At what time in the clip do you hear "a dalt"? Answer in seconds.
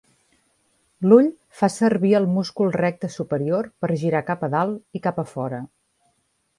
4.49-4.99